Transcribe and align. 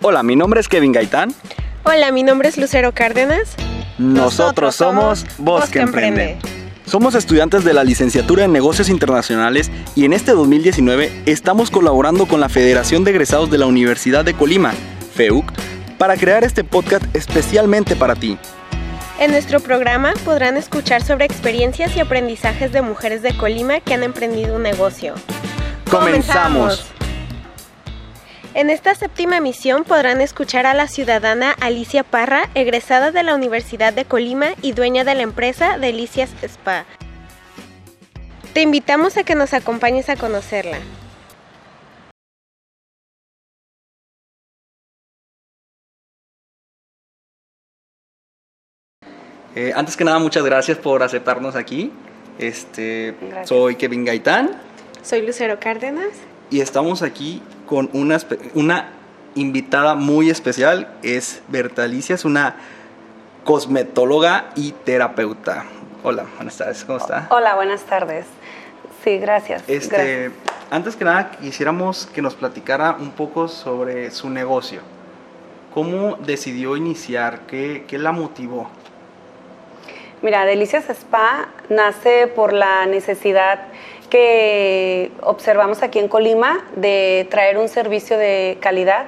Hola, 0.00 0.22
mi 0.22 0.36
nombre 0.36 0.60
es 0.60 0.68
Kevin 0.68 0.92
Gaitán. 0.92 1.34
Hola, 1.82 2.12
mi 2.12 2.22
nombre 2.22 2.48
es 2.48 2.56
Lucero 2.56 2.92
Cárdenas. 2.92 3.56
Nosotros, 3.98 4.76
somos 4.76 5.26
Bosque 5.38 5.80
Emprende. 5.80 6.38
Somos 6.86 7.16
estudiantes 7.16 7.64
de 7.64 7.74
la 7.74 7.82
licenciatura 7.82 8.44
en 8.44 8.52
Negocios 8.52 8.88
Internacionales 8.88 9.72
y 9.96 10.04
en 10.04 10.12
este 10.12 10.32
2019 10.32 11.10
estamos 11.26 11.72
colaborando 11.72 12.26
con 12.26 12.38
la 12.38 12.48
Federación 12.48 13.02
de 13.02 13.10
Egresados 13.10 13.50
de 13.50 13.58
la 13.58 13.66
Universidad 13.66 14.24
de 14.24 14.34
Colima, 14.34 14.72
FEUC, 15.14 15.52
para 15.98 16.16
crear 16.16 16.44
este 16.44 16.62
podcast 16.62 17.04
especialmente 17.14 17.96
para 17.96 18.14
ti. 18.14 18.38
En 19.18 19.32
nuestro 19.32 19.58
programa 19.58 20.14
podrán 20.24 20.56
escuchar 20.56 21.02
sobre 21.02 21.24
experiencias 21.24 21.96
y 21.96 22.00
aprendizajes 22.00 22.70
de 22.70 22.82
mujeres 22.82 23.20
de 23.22 23.36
Colima 23.36 23.80
que 23.80 23.94
han 23.94 24.04
emprendido 24.04 24.54
un 24.54 24.62
negocio. 24.62 25.14
¡Comenzamos! 25.90 26.88
En 28.58 28.70
esta 28.70 28.92
séptima 28.96 29.36
emisión 29.36 29.84
podrán 29.84 30.20
escuchar 30.20 30.66
a 30.66 30.74
la 30.74 30.88
ciudadana 30.88 31.52
Alicia 31.60 32.02
Parra, 32.02 32.50
egresada 32.56 33.12
de 33.12 33.22
la 33.22 33.36
Universidad 33.36 33.92
de 33.92 34.04
Colima 34.04 34.48
y 34.62 34.72
dueña 34.72 35.04
de 35.04 35.14
la 35.14 35.22
empresa 35.22 35.78
Delicias 35.78 36.34
Spa. 36.42 36.84
Te 38.54 38.62
invitamos 38.62 39.16
a 39.16 39.22
que 39.22 39.36
nos 39.36 39.54
acompañes 39.54 40.08
a 40.08 40.16
conocerla. 40.16 40.78
Eh, 49.54 49.72
antes 49.76 49.96
que 49.96 50.02
nada, 50.02 50.18
muchas 50.18 50.42
gracias 50.44 50.78
por 50.78 51.04
aceptarnos 51.04 51.54
aquí. 51.54 51.92
Este, 52.40 53.14
Gracias. 53.20 53.50
soy 53.50 53.76
Kevin 53.76 54.04
Gaitán 54.04 54.60
Soy 55.04 55.24
Lucero 55.24 55.60
Cárdenas. 55.60 56.10
Y 56.50 56.60
estamos 56.60 57.02
aquí 57.02 57.42
con 57.66 57.90
una, 57.92 58.18
una 58.54 58.90
invitada 59.34 59.94
muy 59.94 60.30
especial. 60.30 60.88
Es 61.02 61.42
Berta 61.48 61.84
Alicia, 61.84 62.14
es 62.14 62.24
una 62.24 62.56
cosmetóloga 63.44 64.50
y 64.54 64.72
terapeuta. 64.72 65.64
Hola, 66.02 66.26
buenas 66.36 66.56
tardes, 66.56 66.84
¿cómo 66.84 66.98
está? 66.98 67.28
Hola, 67.30 67.54
buenas 67.54 67.82
tardes. 67.82 68.26
Sí, 69.04 69.18
gracias. 69.18 69.62
Este, 69.68 70.30
gracias. 70.30 70.32
antes 70.70 70.96
que 70.96 71.04
nada, 71.04 71.30
quisiéramos 71.30 72.06
que 72.06 72.22
nos 72.22 72.34
platicara 72.34 72.96
un 72.98 73.10
poco 73.10 73.48
sobre 73.48 74.10
su 74.10 74.30
negocio. 74.30 74.80
¿Cómo 75.74 76.16
decidió 76.16 76.76
iniciar? 76.76 77.40
¿Qué, 77.46 77.84
qué 77.86 77.98
la 77.98 78.12
motivó? 78.12 78.68
Mira, 80.20 80.44
Delicias 80.44 80.88
Spa 80.90 81.48
nace 81.68 82.26
por 82.26 82.52
la 82.52 82.86
necesidad 82.86 83.60
que 84.10 85.10
observamos 85.22 85.82
aquí 85.82 85.98
en 85.98 86.08
Colima 86.08 86.64
de 86.76 87.26
traer 87.30 87.58
un 87.58 87.68
servicio 87.68 88.18
de 88.18 88.58
calidad 88.60 89.06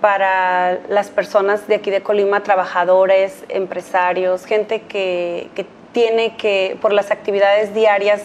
para 0.00 0.78
las 0.88 1.10
personas 1.10 1.66
de 1.66 1.76
aquí 1.76 1.90
de 1.90 2.02
Colima, 2.02 2.42
trabajadores, 2.42 3.44
empresarios, 3.48 4.44
gente 4.44 4.82
que, 4.82 5.48
que 5.54 5.66
tiene 5.92 6.36
que, 6.36 6.76
por 6.80 6.92
las 6.92 7.10
actividades 7.10 7.74
diarias 7.74 8.22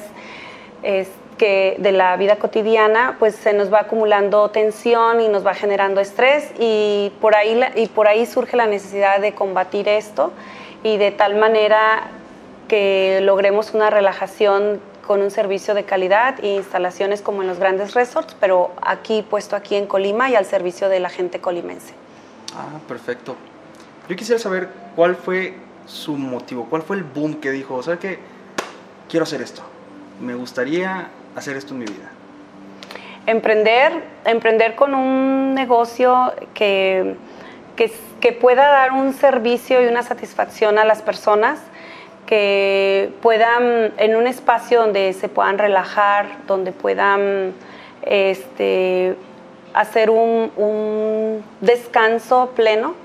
es 0.84 1.10
que 1.38 1.76
de 1.80 1.92
la 1.92 2.16
vida 2.18 2.36
cotidiana, 2.36 3.16
pues 3.20 3.36
se 3.36 3.54
nos 3.54 3.74
va 3.74 3.82
acumulando 3.82 4.50
tensión 4.50 5.22
y 5.22 5.28
nos 5.28 5.46
va 5.46 5.54
generando 5.54 6.00
estrés 6.00 6.52
y 6.60 7.12
por 7.22 7.36
ahí, 7.36 7.60
y 7.76 7.88
por 7.88 8.08
ahí 8.08 8.26
surge 8.26 8.56
la 8.56 8.68
necesidad 8.68 9.20
de 9.20 9.34
combatir 9.34 9.88
esto 9.88 10.32
y 10.84 10.98
de 10.98 11.12
tal 11.12 11.36
manera 11.36 12.12
que 12.68 13.20
logremos 13.22 13.74
una 13.74 13.90
relajación 13.90 14.80
con 15.06 15.22
un 15.22 15.32
servicio 15.32 15.74
de 15.74 15.84
calidad 15.84 16.36
e 16.42 16.56
instalaciones 16.56 17.22
como 17.22 17.42
en 17.42 17.48
los 17.48 17.60
grandes 17.60 17.94
resorts, 17.94 18.36
pero 18.40 18.72
aquí 18.82 19.22
puesto 19.22 19.56
aquí 19.56 19.76
en 19.76 19.86
Colima 19.86 20.30
y 20.30 20.36
al 20.36 20.46
servicio 20.46 20.90
de 20.90 21.00
la 21.00 21.10
gente 21.10 21.40
colimense. 21.40 21.94
Ah, 22.56 22.80
perfecto. 22.88 23.36
Yo 24.08 24.16
quisiera 24.16 24.40
saber 24.40 24.70
cuál 24.96 25.16
fue 25.16 25.56
su 25.86 26.16
motivo, 26.16 26.68
cuál 26.70 26.82
fue 26.82 26.98
el 26.98 27.04
boom 27.04 27.36
que 27.36 27.52
dijo, 27.52 27.82
¿sabe 27.84 28.00
qué? 28.00 28.20
Quiero 29.10 29.24
hacer 29.24 29.42
esto. 29.42 29.62
Me 30.20 30.36
gustaría 30.36 31.10
hacer 31.36 31.58
esto 31.58 31.74
en 31.74 31.80
mi 31.80 31.86
vida. 31.86 32.10
Emprender, 33.26 34.04
emprender 34.26 34.76
con 34.76 34.94
un 34.94 35.54
negocio 35.54 36.34
que, 36.54 37.16
que, 37.76 37.92
que 38.20 38.32
pueda 38.34 38.68
dar 38.68 38.92
un 38.92 39.14
servicio 39.14 39.84
y 39.84 39.88
una 39.88 40.04
satisfacción 40.04 40.78
a 40.78 40.86
las 40.86 41.02
personas, 41.02 41.60
que 42.26 43.12
puedan, 43.22 43.94
en 43.98 44.16
un 44.16 44.28
espacio 44.28 44.82
donde 44.82 45.14
se 45.14 45.30
puedan 45.30 45.58
relajar, 45.58 46.28
donde 46.48 46.72
puedan 46.72 47.54
este, 48.04 49.16
hacer 49.74 50.10
un, 50.10 51.44
descanso 51.62 52.52
pleno 52.56 52.96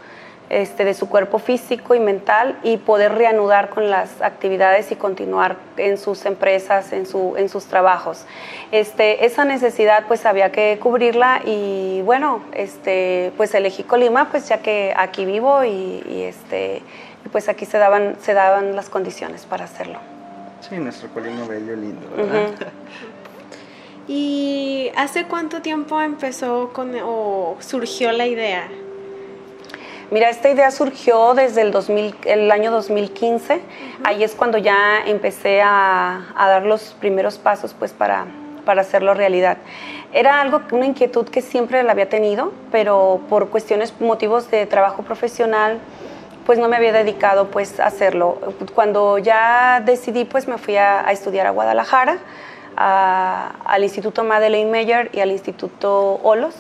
este, 0.51 0.85
de 0.85 0.95
su 0.95 1.09
cuerpo 1.09 1.39
físico 1.39 1.95
y 1.95 2.01
mental 2.01 2.59
y 2.63 2.79
poder 2.79 3.15
reanudar 3.15 3.69
con 3.69 3.91
las 3.91 4.23
actividades 4.23 4.91
y 4.91 4.97
continuar 4.97 5.57
en 5.77 5.99
sus 5.99 6.25
empresas, 6.25 6.93
en, 6.93 7.07
su, 7.07 7.35
en 7.37 7.49
sus 7.49 7.67
trabajos. 7.67 8.25
Este, 8.73 9.27
esa 9.27 9.45
necesidad 9.45 10.05
pues 10.09 10.25
había 10.25 10.51
que 10.51 10.79
cubrirla 10.81 11.43
y 11.45 12.01
bueno, 12.03 12.43
este, 12.53 13.33
pues 13.37 13.55
elegí 13.55 13.83
Colima 13.83 14.31
pues 14.31 14.49
ya 14.49 14.59
que 14.59 14.95
aquí 14.97 15.27
vivo 15.27 15.65
y, 15.65 16.03
y, 16.09 16.23
este, 16.23 16.83
y, 17.25 17.29
pues 17.29 17.49
aquí 17.49 17.65
se 17.67 17.79
daban, 17.79 18.17
se 18.21 18.35
daban 18.35 18.75
las 18.77 18.89
condiciones 18.89 19.47
para 19.47 19.65
hacerlo. 19.65 19.99
Sí, 20.61 20.77
nuestro 20.77 21.09
colino 21.11 21.47
bello 21.47 21.77
lindo, 21.77 22.07
¿verdad? 22.17 22.51
¿Y 24.09 24.91
hace 24.97 25.25
cuánto 25.27 25.61
tiempo 25.61 26.01
empezó 26.01 26.71
con 26.73 26.95
o 27.03 27.57
surgió 27.61 28.11
la 28.13 28.27
idea? 28.27 28.67
Mira, 30.11 30.31
esta 30.31 30.49
idea 30.49 30.71
surgió 30.71 31.35
desde 31.35 31.61
el, 31.61 31.71
2000, 31.71 32.15
el 32.25 32.51
año 32.51 32.71
2015. 32.71 33.61
Ahí 34.05 34.25
es 34.25 34.35
cuando 34.35 34.57
ya 34.57 35.05
empecé 35.05 35.61
a, 35.61 36.33
a 36.35 36.49
dar 36.49 36.63
los 36.65 36.97
primeros 36.99 37.37
pasos 37.37 37.75
pues, 37.79 37.93
para, 37.93 38.25
para 38.65 38.81
hacerlo 38.81 39.13
realidad. 39.13 39.59
Era 40.15 40.41
algo, 40.41 40.63
una 40.73 40.87
inquietud 40.87 41.29
que 41.29 41.43
siempre 41.43 41.83
la 41.83 41.93
había 41.93 42.09
tenido, 42.09 42.53
pero 42.73 43.21
por 43.29 43.51
cuestiones, 43.51 43.93
motivos 44.01 44.51
de 44.51 44.65
trabajo 44.65 45.03
profesional, 45.03 45.79
pues 46.49 46.59
no 46.59 46.67
me 46.67 46.77
había 46.77 46.95
dedicado 46.95 47.49
pues 47.49 47.79
a 47.79 47.85
hacerlo. 47.89 48.39
Cuando 48.75 49.19
ya 49.19 49.83
decidí, 49.85 50.25
pues 50.25 50.49
me 50.49 50.57
fui 50.57 50.79
a, 50.79 51.03
estudiar 51.11 51.47
a 51.47 51.51
Guadalajara, 51.51 52.17
al 52.75 53.83
Instituto 53.83 54.25
Madeleine 54.25 54.71
Meyer 54.71 55.11
y 55.13 55.21
al 55.21 55.31
Instituto 55.31 56.15
Olos 56.23 56.55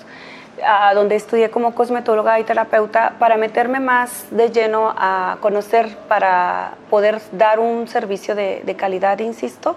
donde 0.93 1.17
estudié 1.17 1.49
como 1.49 1.75
cosmetóloga 1.75 2.39
y 2.39 2.45
terapeuta 2.45 3.15
para 3.19 3.39
meterme 3.39 3.81
más 3.81 4.27
de 4.31 4.51
lleno 4.51 4.93
a 4.95 5.39
conocer, 5.41 5.97
para 6.07 6.73
poder 6.91 7.23
dar 7.33 7.59
un 7.59 7.89
servicio 7.89 8.35
de, 8.35 8.61
de 8.67 8.75
calidad, 8.75 9.19
insisto, 9.21 9.77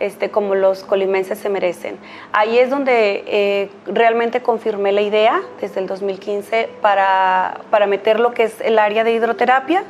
este, 0.00 0.30
como 0.30 0.54
los 0.54 0.82
colimenses 0.82 1.38
se 1.38 1.48
merecen. 1.48 1.98
Ahí 2.32 2.58
es 2.58 2.70
donde 2.70 3.22
eh, 3.26 3.70
realmente 3.86 4.42
confirmé 4.42 4.92
la 4.92 5.02
idea 5.02 5.40
desde 5.60 5.80
el 5.80 5.86
2015 5.86 6.68
para, 6.80 7.60
para 7.70 7.86
meter 7.86 8.18
lo 8.18 8.32
que 8.32 8.44
es 8.44 8.60
el 8.60 8.78
área 8.78 9.04
de 9.04 9.12
hidroterapia, 9.12 9.84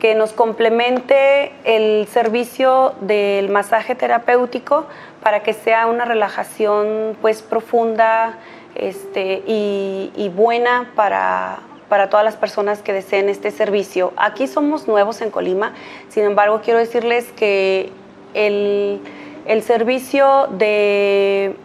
que 0.00 0.16
nos 0.16 0.32
complemente 0.32 1.52
el 1.62 2.08
servicio 2.08 2.94
del 3.00 3.50
masaje 3.50 3.94
terapéutico 3.94 4.86
para 5.22 5.44
que 5.44 5.52
sea 5.52 5.86
una 5.86 6.04
relajación 6.04 7.16
pues 7.20 7.42
profunda, 7.42 8.38
este, 8.74 9.42
y, 9.46 10.10
y 10.16 10.28
buena 10.30 10.90
para, 10.94 11.58
para 11.88 12.08
todas 12.08 12.24
las 12.24 12.36
personas 12.36 12.80
que 12.80 12.92
deseen 12.92 13.28
este 13.28 13.50
servicio. 13.50 14.12
Aquí 14.16 14.46
somos 14.46 14.88
nuevos 14.88 15.20
en 15.20 15.30
Colima, 15.30 15.74
sin 16.08 16.24
embargo 16.24 16.60
quiero 16.64 16.78
decirles 16.78 17.30
que 17.36 17.90
el, 18.34 19.00
el 19.46 19.62
servicio 19.62 20.48
de, 20.50 21.56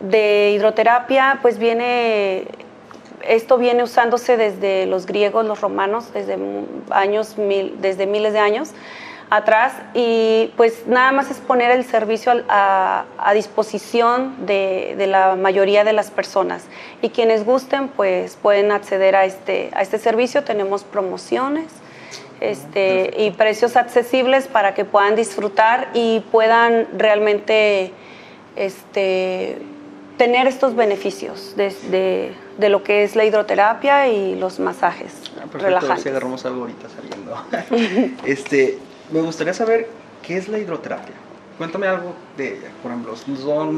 de 0.00 0.52
hidroterapia 0.54 1.38
pues 1.42 1.58
viene 1.58 2.46
esto 3.26 3.58
viene 3.58 3.82
usándose 3.82 4.36
desde 4.36 4.86
los 4.86 5.06
griegos, 5.06 5.46
los 5.46 5.60
romanos, 5.60 6.12
desde 6.12 6.36
años 6.90 7.38
mil, 7.38 7.80
desde 7.80 8.06
miles 8.06 8.32
de 8.32 8.38
años 8.38 8.72
atrás. 9.30 9.72
Y 9.94 10.52
pues 10.56 10.86
nada 10.86 11.12
más 11.12 11.30
es 11.30 11.38
poner 11.38 11.70
el 11.70 11.84
servicio 11.84 12.44
a, 12.48 13.04
a, 13.18 13.34
disposición 13.34 14.46
de, 14.46 14.94
de, 14.98 15.06
la 15.06 15.36
mayoría 15.36 15.84
de 15.84 15.92
las 15.92 16.10
personas. 16.10 16.66
Y 17.02 17.10
quienes 17.10 17.44
gusten 17.44 17.88
pues 17.88 18.36
pueden 18.36 18.72
acceder 18.72 19.16
a 19.16 19.24
este, 19.24 19.70
a 19.74 19.82
este 19.82 19.98
servicio, 19.98 20.44
tenemos 20.44 20.84
promociones 20.84 21.66
este, 22.50 23.14
y 23.18 23.30
precios 23.30 23.76
accesibles 23.76 24.48
para 24.48 24.74
que 24.74 24.84
puedan 24.84 25.16
disfrutar 25.16 25.88
y 25.94 26.20
puedan 26.32 26.86
realmente 26.96 27.92
este, 28.56 29.58
tener 30.18 30.46
estos 30.46 30.76
beneficios 30.76 31.54
de, 31.56 31.74
de, 31.90 32.32
de, 32.58 32.68
lo 32.68 32.82
que 32.82 33.02
es 33.02 33.16
la 33.16 33.24
hidroterapia 33.24 34.08
y 34.08 34.36
los 34.36 34.60
masajes 34.60 35.12
ah, 35.36 35.40
perfecto, 35.42 35.66
relajantes. 35.66 36.02
Si 36.02 36.08
agarramos 36.08 36.44
algo 36.44 36.62
ahorita 36.62 36.88
saliendo. 36.88 38.16
este, 38.24 38.78
me 39.10 39.20
gustaría 39.20 39.54
saber 39.54 39.88
qué 40.22 40.36
es 40.36 40.48
la 40.48 40.58
hidroterapia. 40.58 41.14
Cuéntame 41.58 41.86
algo 41.86 42.14
de 42.36 42.56
ella. 42.56 42.68
Por 42.82 42.90
ejemplo, 42.90 43.14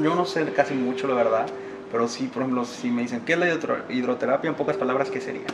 yo 0.03 0.15
no 0.15 0.25
sé 0.25 0.45
casi 0.53 0.75
mucho, 0.75 1.07
la 1.07 1.15
verdad, 1.15 1.47
pero 1.93 2.09
sí, 2.09 2.27
por 2.27 2.43
ejemplo, 2.43 2.65
si 2.65 2.91
me 2.91 3.03
dicen, 3.03 3.21
¿qué 3.21 3.35
es 3.35 3.39
la 3.39 3.49
hidroterapia? 3.91 4.49
En 4.49 4.57
pocas 4.57 4.77
palabras, 4.77 5.11
¿qué 5.11 5.21
sería? 5.21 5.47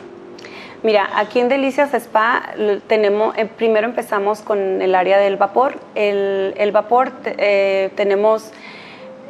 Mira, 0.83 1.09
aquí 1.15 1.39
en 1.39 1.47
Delicias 1.47 1.93
Spa 1.93 2.55
tenemos, 2.87 3.37
eh, 3.37 3.45
primero 3.45 3.87
empezamos 3.87 4.41
con 4.41 4.81
el 4.81 4.95
área 4.95 5.17
del 5.17 5.37
vapor. 5.37 5.75
El, 5.95 6.71
vapor, 6.73 7.13
eh, 7.23 7.89
tenemos 7.95 8.51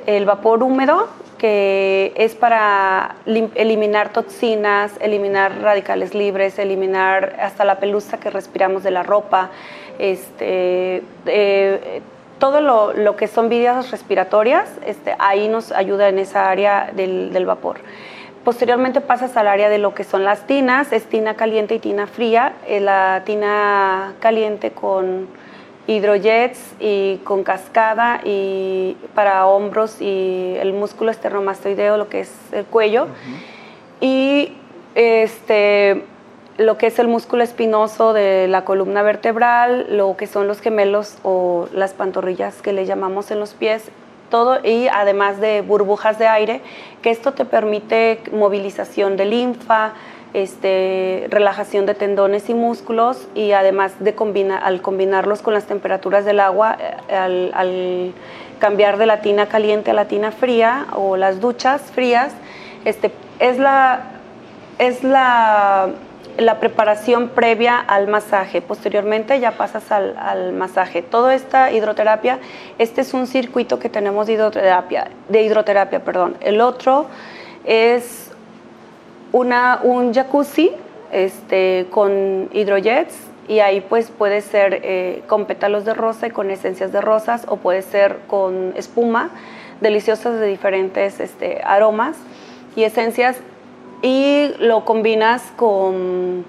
el 0.07 0.25
vapor 0.25 0.63
húmedo, 0.63 1.09
que 1.37 2.11
es 2.15 2.33
para 2.33 3.17
eliminar 3.27 4.11
toxinas, 4.11 4.93
eliminar 4.99 5.61
radicales 5.61 6.15
libres, 6.15 6.57
eliminar 6.57 7.35
hasta 7.39 7.65
la 7.65 7.77
pelusa 7.77 8.19
que 8.19 8.31
respiramos 8.31 8.81
de 8.81 8.89
la 8.89 9.03
ropa, 9.03 9.51
este, 9.99 11.03
eh, 11.27 12.01
todo 12.39 12.61
lo, 12.61 13.15
que 13.15 13.27
son 13.27 13.47
vías 13.49 13.91
respiratorias, 13.91 14.71
este, 14.87 15.15
ahí 15.19 15.47
nos 15.49 15.71
ayuda 15.71 16.09
en 16.09 16.17
esa 16.17 16.49
área 16.49 16.89
del, 16.95 17.31
del 17.31 17.45
vapor. 17.45 17.77
Posteriormente 18.43 18.99
pasas 18.99 19.37
al 19.37 19.47
área 19.47 19.69
de 19.69 19.77
lo 19.77 19.93
que 19.93 20.03
son 20.03 20.25
las 20.25 20.45
tinas, 20.45 20.91
es 20.91 21.05
tina 21.05 21.35
caliente 21.35 21.75
y 21.75 21.79
tina 21.79 22.07
fría. 22.07 22.53
Eh, 22.67 22.81
la 22.81 23.21
tina 23.25 24.15
caliente 24.19 24.71
con 24.71 25.27
hidrojets 25.87 26.59
y 26.79 27.17
con 27.23 27.43
cascada 27.43 28.19
y 28.23 28.97
para 29.15 29.45
hombros 29.45 30.01
y 30.01 30.55
el 30.59 30.73
músculo 30.73 31.11
esternomastoideo, 31.11 31.95
lo 31.95 32.09
que 32.09 32.21
es 32.21 32.31
el 32.51 32.65
cuello. 32.65 33.07
Y 34.01 34.51
este, 34.95 36.03
lo 36.57 36.77
que 36.77 36.87
es 36.87 36.99
el 36.99 37.07
músculo 37.07 37.43
espinoso 37.43 38.11
de 38.11 38.49
la 38.49 38.65
columna 38.65 39.03
vertebral, 39.03 39.87
lo 39.89 40.17
que 40.17 40.27
son 40.27 40.47
los 40.47 40.59
gemelos 40.59 41.17
o 41.23 41.69
las 41.73 41.93
pantorrillas 41.93 42.61
que 42.61 42.73
le 42.73 42.85
llamamos 42.85 43.31
en 43.31 43.39
los 43.39 43.53
pies 43.53 43.89
todo 44.33 44.57
y 44.65 44.87
además 44.87 45.39
de 45.39 45.61
burbujas 45.61 46.17
de 46.17 46.25
aire, 46.25 46.61
que 47.03 47.11
esto 47.11 47.33
te 47.33 47.45
permite 47.45 48.19
movilización 48.31 49.15
de 49.15 49.25
linfa, 49.25 49.93
este, 50.33 51.27
relajación 51.29 51.85
de 51.85 51.93
tendones 51.93 52.49
y 52.49 52.55
músculos 52.55 53.27
y 53.35 53.51
además 53.51 53.93
de 53.99 54.15
combinar, 54.15 54.63
al 54.63 54.81
combinarlos 54.81 55.43
con 55.43 55.53
las 55.53 55.65
temperaturas 55.65 56.25
del 56.25 56.39
agua, 56.39 56.77
eh, 57.09 57.15
al, 57.15 58.13
cambiar 58.57 58.97
de 58.97 59.05
la 59.05 59.21
tina 59.21 59.45
caliente 59.45 59.91
a 59.91 59.93
la 59.93 60.05
tina 60.05 60.31
fría 60.31 60.87
o 60.95 61.15
las 61.15 61.39
duchas 61.39 61.83
frías, 61.91 62.33
este, 62.85 63.11
es 63.37 63.59
la, 63.59 64.13
es 64.79 65.03
la 65.03 65.91
la 66.37 66.59
preparación 66.59 67.29
previa 67.29 67.79
al 67.79 68.07
masaje. 68.07 68.61
Posteriormente 68.61 69.39
ya 69.39 69.51
pasas 69.51 69.91
al, 69.91 70.53
masaje. 70.53 71.01
Toda 71.01 71.35
esta 71.35 71.71
hidroterapia, 71.71 72.39
este 72.77 73.01
es 73.01 73.13
un 73.13 73.27
circuito 73.27 73.79
que 73.79 73.89
tenemos 73.89 74.27
de 74.27 74.33
hidroterapia, 74.33 75.07
de 75.29 75.43
hidroterapia 75.43 76.03
perdón. 76.03 76.35
El 76.41 76.61
otro 76.61 77.07
es 77.65 78.31
una, 79.31 79.79
un 79.83 80.13
jacuzzi 80.13 80.71
este, 81.11 81.87
con 81.89 82.49
hidrojets 82.51 83.15
y 83.47 83.59
ahí 83.59 83.81
pues 83.81 84.09
puede 84.09 84.41
ser 84.41 84.79
eh, 84.83 85.23
con 85.27 85.45
pétalos 85.45 85.85
de 85.85 85.93
rosa 85.93 86.27
y 86.27 86.31
con 86.31 86.49
esencias 86.49 86.91
de 86.91 87.01
rosas 87.01 87.45
o 87.47 87.57
puede 87.57 87.81
ser 87.81 88.19
con 88.27 88.73
espuma, 88.75 89.29
deliciosas 89.81 90.39
de 90.39 90.47
diferentes 90.47 91.19
este, 91.19 91.61
aromas 91.63 92.15
y 92.75 92.83
esencias 92.83 93.37
y 94.03 94.51
lo 94.59 94.83
combinas 94.83 95.41
con 95.55 96.45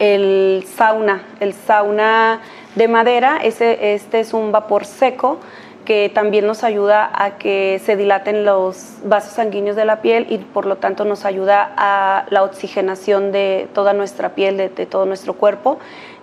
el 0.00 0.64
sauna, 0.74 1.22
el 1.38 1.52
sauna 1.52 2.40
de 2.74 2.88
madera, 2.88 3.36
ese, 3.42 3.94
este 3.94 4.20
es 4.20 4.32
un 4.32 4.50
vapor 4.50 4.86
seco 4.86 5.38
que 5.84 6.10
también 6.12 6.46
nos 6.46 6.64
ayuda 6.64 7.10
a 7.12 7.36
que 7.36 7.80
se 7.84 7.96
dilaten 7.96 8.44
los 8.46 8.96
vasos 9.04 9.34
sanguíneos 9.34 9.76
de 9.76 9.84
la 9.84 10.00
piel 10.00 10.26
y 10.30 10.38
por 10.38 10.64
lo 10.64 10.76
tanto 10.76 11.04
nos 11.04 11.26
ayuda 11.26 11.74
a 11.76 12.24
la 12.30 12.42
oxigenación 12.42 13.32
de 13.32 13.68
toda 13.74 13.92
nuestra 13.92 14.30
piel, 14.34 14.56
de, 14.56 14.68
todo 14.86 15.04
nuestro 15.04 15.34
cuerpo, 15.34 15.78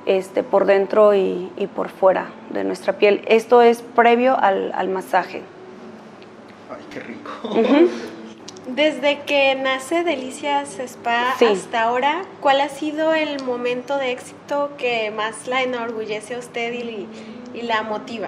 este, 0.08 0.42
por 0.42 0.66
dentro 0.66 1.14
y, 1.14 1.52
por 1.76 1.90
fuera 1.90 2.30
de 2.50 2.64
nuestra 2.64 2.94
piel. 2.94 3.22
Esto 3.28 3.62
es 3.62 3.82
previo 3.82 4.36
al, 4.40 4.90
masaje. 4.90 5.44
Ay, 6.72 6.86
qué 6.90 7.00
rico. 7.02 7.32
Desde 8.68 9.20
que 9.20 9.56
nace 9.56 10.04
Delicias 10.04 10.78
Spa 10.80 11.34
hasta 11.40 11.84
ahora, 11.84 12.24
¿cuál 12.42 12.60
ha 12.60 12.68
sido 12.68 13.14
el 13.14 13.42
momento 13.46 13.98
de 13.98 14.12
éxito 14.12 14.72
que 14.78 15.10
más 15.10 15.48
la 15.48 15.64
enorgullece 15.64 16.36
a 16.36 16.40
usted 16.40 16.74
y, 16.74 17.08
la 17.62 17.84
motiva? 17.84 18.28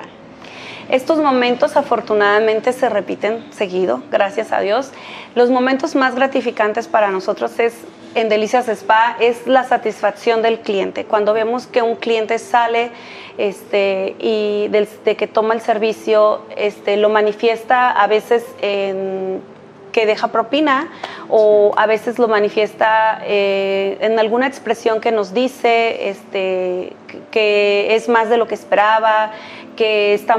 Estos 0.89 1.19
momentos 1.19 1.75
afortunadamente 1.75 2.71
se 2.71 2.87
repiten 2.87 3.51
seguido, 3.51 4.01
gracias 4.11 4.53
a 4.53 4.61
Dios. 4.61 4.91
Los 5.35 5.49
momentos 5.49 5.93
más 5.95 6.15
gratificantes 6.15 6.87
para 6.87 7.11
nosotros 7.11 7.59
es 7.59 7.73
en 8.15 8.29
Delicias 8.29 8.69
Spa 8.69 9.17
es 9.19 9.45
la 9.45 9.65
satisfacción 9.65 10.41
del 10.41 10.61
cliente. 10.61 11.03
Cuando 11.03 11.33
vemos 11.33 11.67
que 11.67 11.81
un 11.81 11.97
cliente 11.97 12.39
sale 12.39 12.91
este, 13.37 14.15
y 14.19 14.69
de, 14.69 15.15
que 15.17 15.27
toma 15.27 15.53
el 15.53 15.61
servicio, 15.61 16.43
este, 16.55 16.95
lo 16.95 17.09
manifiesta 17.09 17.91
a 17.91 18.07
veces 18.07 18.45
en 18.61 19.41
que 19.91 20.05
deja 20.05 20.29
propina 20.29 20.89
o 21.29 21.73
a 21.77 21.85
veces 21.85 22.19
lo 22.19 22.27
manifiesta 22.27 23.21
eh, 23.23 23.97
en 24.01 24.19
alguna 24.19 24.47
expresión 24.47 24.99
que 25.01 25.11
nos 25.11 25.33
dice 25.33 26.09
este, 26.09 26.93
que 27.31 27.95
es 27.95 28.09
más 28.09 28.29
de 28.29 28.37
lo 28.37 28.47
que 28.47 28.55
esperaba, 28.55 29.31
que 29.75 30.13
está, 30.13 30.37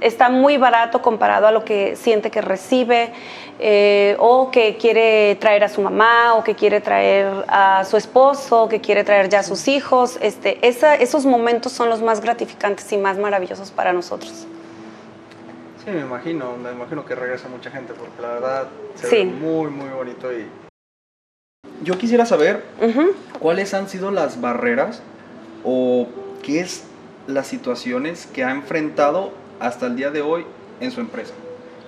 está 0.00 0.28
muy 0.28 0.56
barato 0.56 1.02
comparado 1.02 1.46
a 1.46 1.52
lo 1.52 1.64
que 1.64 1.96
siente 1.96 2.30
que 2.30 2.40
recibe. 2.40 3.12
Eh, 3.58 4.16
o 4.18 4.50
que 4.50 4.76
quiere 4.76 5.34
traer 5.36 5.64
a 5.64 5.70
su 5.70 5.80
mamá, 5.80 6.34
o 6.34 6.44
que 6.44 6.54
quiere 6.54 6.82
traer 6.82 7.26
a 7.48 7.86
su 7.86 7.96
esposo, 7.96 8.64
o 8.64 8.68
que 8.68 8.82
quiere 8.82 9.02
traer 9.02 9.30
ya 9.30 9.38
a 9.38 9.42
sus 9.42 9.66
hijos. 9.66 10.18
Este, 10.20 10.58
esos 10.60 11.24
momentos 11.24 11.72
son 11.72 11.88
los 11.88 12.02
más 12.02 12.20
gratificantes 12.20 12.92
y 12.92 12.98
más 12.98 13.16
maravillosos 13.16 13.70
para 13.70 13.94
nosotros. 13.94 14.46
Sí, 15.86 15.92
me 15.92 16.00
imagino, 16.00 16.56
me 16.56 16.72
imagino 16.72 17.06
que 17.06 17.14
regresa 17.14 17.46
mucha 17.46 17.70
gente 17.70 17.94
porque 17.94 18.20
la 18.20 18.28
verdad 18.28 18.68
se 18.96 19.08
ve 19.08 19.24
muy, 19.26 19.70
muy 19.70 19.88
bonito 19.88 20.32
y... 20.32 20.48
Yo 21.84 21.96
quisiera 21.96 22.26
saber 22.26 22.64
cuáles 23.38 23.72
han 23.72 23.88
sido 23.88 24.10
las 24.10 24.40
barreras 24.40 25.00
o 25.62 26.08
qué 26.42 26.58
es 26.58 26.82
las 27.28 27.46
situaciones 27.46 28.26
que 28.26 28.42
ha 28.42 28.50
enfrentado 28.50 29.30
hasta 29.60 29.86
el 29.86 29.94
día 29.94 30.10
de 30.10 30.22
hoy 30.22 30.44
en 30.80 30.90
su 30.90 31.00
empresa. 31.00 31.34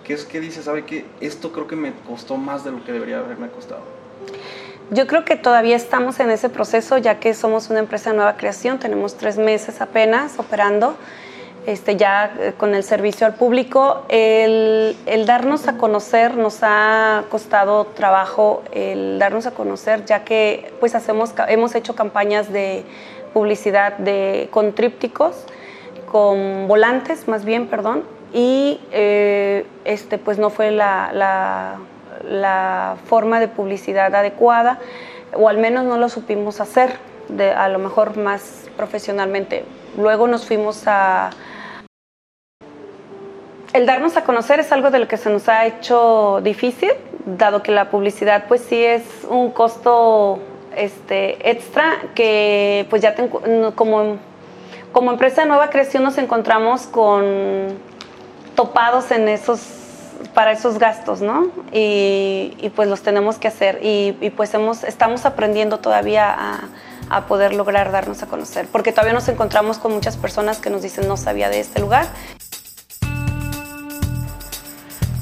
¿Qué 0.05 0.13
es 0.15 0.25
que 0.25 0.39
dice, 0.39 0.63
sabe 0.63 0.85
que 0.85 1.05
esto 1.21 1.51
creo 1.51 1.67
que 1.67 1.75
me 1.75 1.93
costó 2.07 2.37
más 2.37 2.63
de 2.63 2.71
lo 2.71 2.85
que 2.85 2.93
debería 2.93 3.19
haberme 3.19 3.49
costado? 3.49 3.83
Yo 4.93 5.09
creo 5.09 5.25
que 5.25 5.35
todavía 5.35 5.75
estamos 5.75 6.21
en 6.21 6.31
ese 6.31 6.49
proceso, 6.49 6.99
ya 6.99 7.19
que 7.19 7.35
somos 7.35 7.69
una 7.69 7.81
empresa 7.81 8.11
de 8.11 8.17
nueva 8.17 8.37
creación, 8.37 8.79
tenemos 8.79 9.17
tres 9.17 9.39
meses 9.39 9.81
apenas 9.81 10.39
operando 10.39 10.97
este, 11.69 11.97
ya 11.97 12.33
eh, 12.41 12.55
con 12.57 12.75
el 12.75 12.83
servicio 12.83 13.27
al 13.27 13.35
público. 13.35 14.07
El, 14.09 14.97
darnos 15.27 15.69
a 15.69 15.77
conocer 15.77 16.35
nos 16.39 16.61
ha 16.63 17.25
costado 17.29 17.85
trabajo, 17.85 18.63
el 18.73 19.19
darnos 19.19 19.45
a 19.45 19.51
conocer, 19.51 20.07
ya 20.07 20.25
que 20.25 20.73
pues 20.81 20.95
hacemos, 20.95 21.35
hemos 21.49 21.75
hecho 21.75 21.95
campañas 21.95 22.51
de 22.51 22.85
publicidad 23.35 23.99
de, 23.99 24.49
con 24.51 24.73
trípticos, 24.75 25.45
con 26.11 26.69
volantes 26.69 27.29
más 27.29 27.45
bien, 27.45 27.67
perdón, 27.67 28.05
y 28.33 28.81
eh, 28.91 29.67
este, 29.85 30.17
pues 30.17 30.39
no 30.39 30.49
fue 30.49 30.71
la, 30.71 31.11
la, 31.13 32.97
forma 33.09 33.41
de 33.41 33.49
publicidad 33.49 34.15
adecuada, 34.15 34.79
o 35.35 35.51
al 35.51 35.59
menos 35.59 35.85
no 35.85 35.99
lo 35.99 36.09
supimos 36.09 36.63
hacer, 36.63 36.97
a 37.55 37.69
lo 37.69 37.79
mejor 37.79 38.17
más 38.17 38.71
profesionalmente. 38.79 39.67
Luego 39.99 40.27
nos 40.29 40.47
fuimos 40.47 40.85
a, 40.87 41.31
el 43.79 43.87
darnos 43.87 44.17
a 44.17 44.25
conocer 44.25 44.59
es 44.59 44.73
algo 44.73 44.91
de 44.91 44.99
lo 44.99 45.07
que 45.07 45.17
se 45.17 45.31
nos 45.31 45.49
ha 45.49 45.65
hecho 45.65 46.41
difícil, 46.43 46.91
dado 47.25 47.63
que 47.63 47.71
la 47.71 47.91
publicidad 47.91 48.47
pues 48.49 48.61
sí 48.61 48.85
es 48.85 49.03
un 49.31 49.53
costo 49.53 50.41
este, 50.77 51.49
extra 51.49 51.99
que 52.17 52.87
pues 52.91 53.03
ya 53.03 53.15
como, 53.77 54.17
como 54.91 55.13
empresa 55.13 55.43
de 55.43 55.49
nueva 55.49 55.71
creación 55.71 56.03
nos 56.03 56.19
encontramos 56.19 56.89
con 56.89 57.69
topados 58.57 59.13
en 59.13 59.29
esos 59.29 59.61
para 60.35 60.51
esos 60.51 60.81
gastos, 60.81 61.21
¿no? 61.21 61.49
Y, 61.73 62.73
pues 62.75 62.89
los 62.89 63.03
tenemos 63.03 63.39
que 63.39 63.47
hacer 63.47 63.79
y, 63.83 64.13
pues 64.37 64.53
hemos, 64.55 64.83
estamos 64.83 65.25
aprendiendo 65.25 65.79
todavía 65.79 66.37
a 67.11 67.27
poder 67.27 67.55
lograr 67.55 67.93
darnos 67.93 68.25
a 68.25 68.27
conocer, 68.27 68.67
porque 68.71 68.91
todavía 68.91 69.13
nos 69.13 69.29
encontramos 69.29 69.79
con 69.79 69.93
muchas 69.93 70.17
personas 70.17 70.59
que 70.59 70.69
nos 70.69 70.83
dicen 70.83 71.07
no 71.07 71.17
sabía 71.17 71.49
de 71.49 71.61
este 71.61 71.81
lugar 71.81 72.07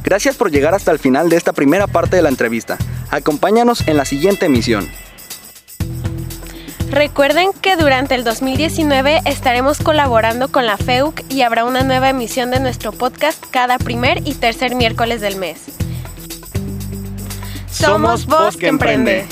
Gracias 0.06 0.36
por 0.36 0.52
llegar 0.52 0.72
hasta 0.72 0.92
el 0.92 1.00
final 1.00 1.28
de 1.28 1.36
esta 1.36 1.52
primera 1.52 1.88
parte 1.88 2.14
de 2.14 2.22
la 2.22 2.28
entrevista. 2.28 2.78
Acompáñanos 3.10 3.88
en 3.88 3.96
la 3.96 4.04
siguiente 4.04 4.46
emisión. 4.46 4.88
Recuerden 6.88 7.50
que 7.60 7.74
durante 7.74 8.14
el 8.14 8.22
2019 8.22 9.22
estaremos 9.24 9.78
colaborando 9.78 10.46
con 10.46 10.64
la 10.64 10.76
FEUC 10.76 11.24
y 11.28 11.42
habrá 11.42 11.64
una 11.64 11.82
nueva 11.82 12.08
emisión 12.08 12.52
de 12.52 12.60
nuestro 12.60 12.92
podcast 12.92 13.44
cada 13.50 13.78
primer 13.78 14.22
y 14.24 14.34
tercer 14.34 14.76
miércoles 14.76 15.20
del 15.20 15.34
mes. 15.36 15.62
Somos 17.68 18.26
Voz 18.26 18.56
que 18.56 18.68
Emprende. 18.68 19.26